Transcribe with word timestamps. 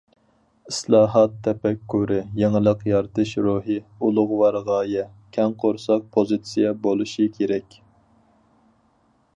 ئىسلاھات 0.69 1.33
تەپەككۇرى، 1.47 2.17
يېڭىلىق 2.39 2.81
يارىتىش 2.91 3.33
روھى، 3.47 3.77
ئۇلۇغۋار 4.07 4.59
غايە، 4.71 5.05
كەڭ 5.37 5.55
قورساق 5.65 6.11
پوزىتسىيە 6.17 6.75
بولۇشى 6.87 7.29
كېرەك. 7.39 7.79